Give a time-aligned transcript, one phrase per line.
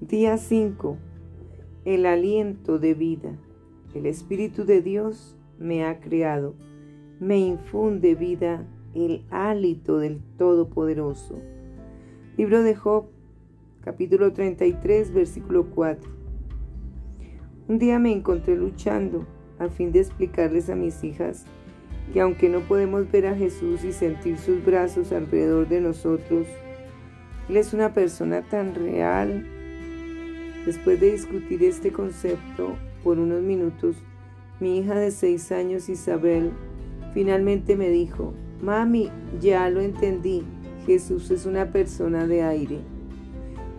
[0.00, 0.98] Día 5.
[1.84, 3.38] El aliento de vida.
[3.94, 6.56] El Espíritu de Dios me ha creado.
[7.20, 11.38] Me infunde vida el hálito del Todopoderoso.
[12.36, 13.06] Libro de Job,
[13.82, 16.10] capítulo 33, versículo 4.
[17.68, 19.24] Un día me encontré luchando
[19.60, 21.46] a fin de explicarles a mis hijas
[22.12, 26.48] que aunque no podemos ver a Jesús y sentir sus brazos alrededor de nosotros,
[27.48, 29.53] Él es una persona tan real.
[30.66, 33.96] Después de discutir este concepto por unos minutos,
[34.60, 36.52] mi hija de seis años, Isabel,
[37.12, 38.32] finalmente me dijo,
[38.62, 39.10] Mami,
[39.40, 40.42] ya lo entendí,
[40.86, 42.78] Jesús es una persona de aire.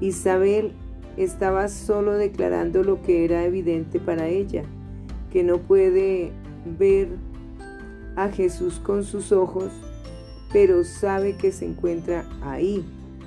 [0.00, 0.72] Isabel
[1.16, 4.62] estaba solo declarando lo que era evidente para ella,
[5.32, 6.32] que no puede
[6.78, 7.08] ver
[8.16, 9.70] a Jesús con sus ojos,
[10.52, 12.84] pero sabe que se encuentra ahí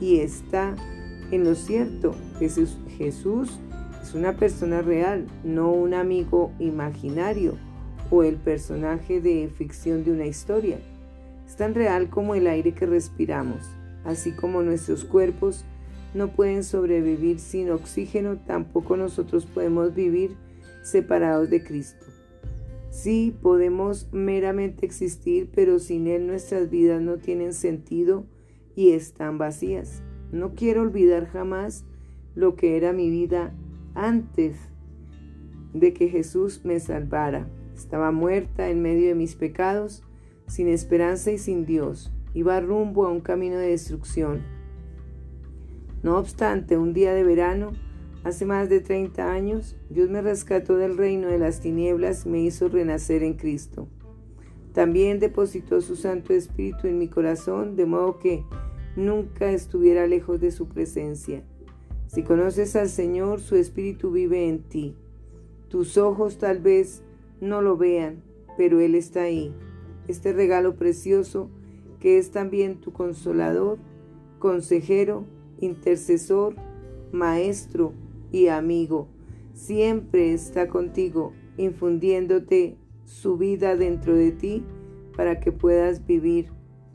[0.00, 0.76] y está
[1.32, 2.14] en lo cierto.
[2.38, 3.58] Jesús, Jesús
[4.02, 7.56] es una persona real, no un amigo imaginario
[8.10, 10.78] o el personaje de ficción de una historia.
[11.46, 13.62] Es tan real como el aire que respiramos,
[14.04, 15.64] así como nuestros cuerpos
[16.14, 20.36] no pueden sobrevivir sin oxígeno, tampoco nosotros podemos vivir
[20.82, 22.04] separados de Cristo.
[22.90, 28.26] Sí, podemos meramente existir, pero sin Él nuestras vidas no tienen sentido
[28.76, 30.02] y están vacías.
[30.32, 31.84] No quiero olvidar jamás
[32.34, 33.54] lo que era mi vida
[33.94, 34.58] antes
[35.72, 37.46] de que Jesús me salvara.
[37.74, 40.02] Estaba muerta en medio de mis pecados,
[40.46, 42.12] sin esperanza y sin Dios.
[42.34, 44.42] Iba rumbo a un camino de destrucción.
[46.02, 47.72] No obstante, un día de verano,
[48.24, 52.40] Hace más de 30 años, Dios me rescató del reino de las tinieblas y me
[52.40, 53.88] hizo renacer en Cristo.
[54.72, 58.44] También depositó su Santo Espíritu en mi corazón, de modo que
[58.96, 61.42] nunca estuviera lejos de su presencia.
[62.06, 64.94] Si conoces al Señor, su Espíritu vive en ti.
[65.68, 67.02] Tus ojos tal vez
[67.40, 68.22] no lo vean,
[68.56, 69.54] pero Él está ahí.
[70.08, 71.48] Este regalo precioso,
[72.00, 73.78] que es también tu consolador,
[74.38, 75.24] consejero,
[75.60, 76.56] intercesor,
[77.12, 77.94] maestro,
[78.32, 79.06] y amigo.
[79.52, 84.64] Siempre está contigo, infundiéndote su vida dentro de ti
[85.14, 86.48] para que puedas vivir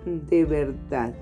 [0.06, 1.13] de verdad.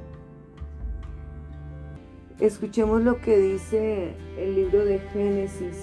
[2.40, 5.78] Escuchemos lo que dice el libro de Génesis.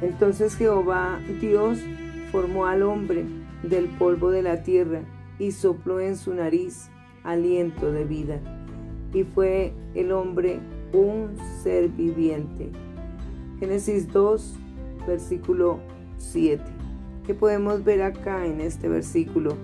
[0.00, 1.80] Entonces Jehová Dios
[2.30, 3.24] formó al hombre
[3.64, 5.00] del polvo de la tierra
[5.40, 6.88] y sopló en su nariz
[7.24, 8.40] aliento de vida
[9.12, 10.60] y fue el hombre
[10.92, 12.70] un ser viviente.
[13.58, 14.54] Génesis 2,
[15.08, 15.80] versículo
[16.18, 16.62] 7.
[17.26, 19.56] ¿Qué podemos ver acá en este versículo?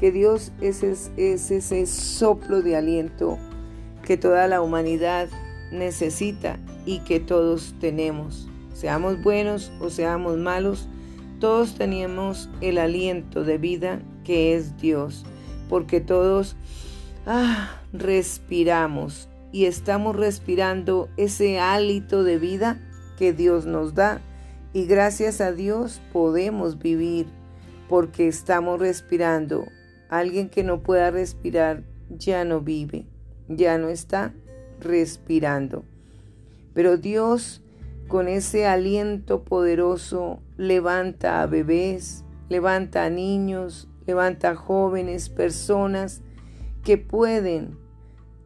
[0.00, 3.38] Que Dios es, es, es ese soplo de aliento
[4.02, 5.28] que toda la humanidad
[5.72, 8.48] necesita y que todos tenemos.
[8.74, 10.88] Seamos buenos o seamos malos,
[11.40, 15.24] todos tenemos el aliento de vida que es Dios,
[15.68, 16.56] porque todos
[17.26, 22.80] ah, respiramos y estamos respirando ese hálito de vida
[23.16, 24.20] que Dios nos da
[24.72, 27.26] y gracias a Dios podemos vivir
[27.88, 29.66] porque estamos respirando.
[30.08, 33.06] Alguien que no pueda respirar ya no vive,
[33.48, 34.34] ya no está
[34.80, 35.84] respirando.
[36.74, 37.62] Pero Dios
[38.08, 46.22] con ese aliento poderoso levanta a bebés, levanta a niños, levanta a jóvenes, personas
[46.84, 47.78] que pueden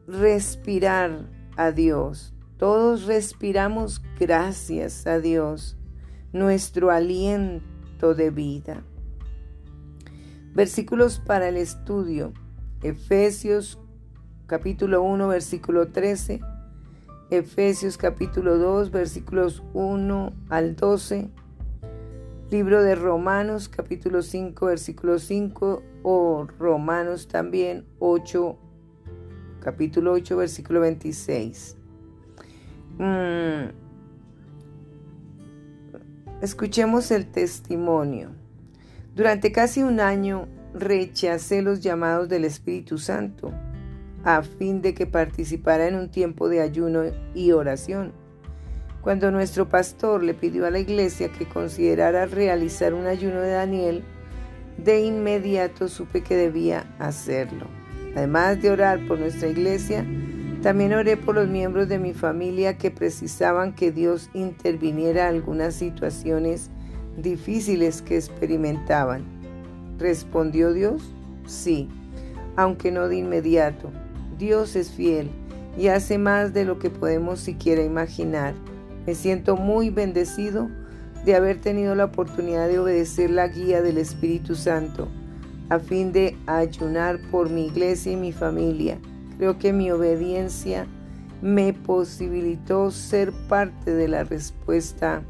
[0.07, 2.33] respirar a Dios.
[2.57, 5.77] Todos respiramos gracias a Dios,
[6.33, 8.83] nuestro aliento de vida.
[10.55, 12.33] Versículos para el estudio.
[12.83, 13.79] Efesios
[14.47, 16.41] capítulo 1, versículo 13.
[17.31, 21.31] Efesios capítulo 2, versículos 1 al 12.
[22.51, 28.59] Libro de Romanos capítulo 5, versículo 5 o Romanos también 8,
[29.61, 31.77] capítulo 8, versículo 26.
[32.99, 33.71] Mm.
[36.43, 38.40] Escuchemos el testimonio.
[39.21, 43.53] Durante casi un año rechacé los llamados del Espíritu Santo
[44.25, 47.03] a fin de que participara en un tiempo de ayuno
[47.35, 48.15] y oración.
[49.03, 54.05] Cuando nuestro pastor le pidió a la iglesia que considerara realizar un ayuno de Daniel,
[54.79, 57.67] de inmediato supe que debía hacerlo.
[58.17, 60.03] Además de orar por nuestra iglesia,
[60.63, 65.75] también oré por los miembros de mi familia que precisaban que Dios interviniera en algunas
[65.75, 66.71] situaciones
[67.23, 69.25] difíciles que experimentaban.
[69.99, 71.03] ¿Respondió Dios?
[71.47, 71.89] Sí,
[72.57, 73.91] aunque no de inmediato.
[74.39, 75.31] Dios es fiel
[75.79, 78.55] y hace más de lo que podemos siquiera imaginar.
[79.07, 80.69] Me siento muy bendecido
[81.25, 85.09] de haber tenido la oportunidad de obedecer la guía del Espíritu Santo
[85.71, 88.99] a fin de ayunar por mi iglesia y mi familia.
[89.39, 90.87] Creo que mi obediencia
[91.41, 95.23] me posibilitó ser parte de la respuesta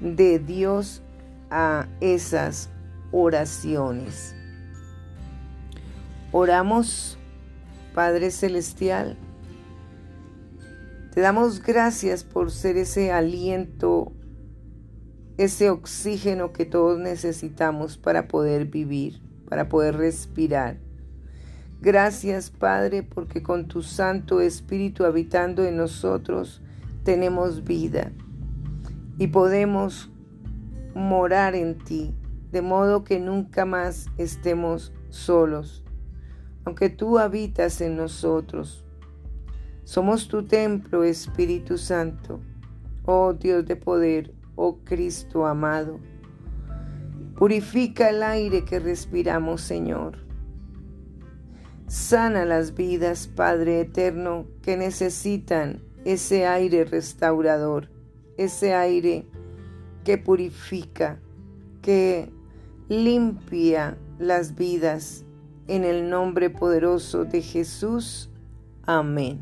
[0.00, 1.02] de Dios
[1.50, 2.70] a esas
[3.12, 4.34] oraciones.
[6.32, 7.18] Oramos,
[7.94, 9.16] Padre Celestial.
[11.14, 14.12] Te damos gracias por ser ese aliento,
[15.38, 20.78] ese oxígeno que todos necesitamos para poder vivir, para poder respirar.
[21.80, 26.60] Gracias, Padre, porque con tu Santo Espíritu habitando en nosotros
[27.04, 28.12] tenemos vida
[29.18, 30.10] y podemos
[30.96, 32.14] morar en ti,
[32.50, 35.84] de modo que nunca más estemos solos,
[36.64, 38.82] aunque tú habitas en nosotros.
[39.84, 42.40] Somos tu templo, Espíritu Santo,
[43.04, 46.00] oh Dios de poder, oh Cristo amado.
[47.36, 50.24] Purifica el aire que respiramos, Señor.
[51.88, 57.90] Sana las vidas, Padre Eterno, que necesitan ese aire restaurador,
[58.38, 59.26] ese aire
[60.06, 61.18] que purifica,
[61.82, 62.30] que
[62.88, 65.24] limpia las vidas.
[65.66, 68.30] En el nombre poderoso de Jesús.
[68.86, 69.40] Amén.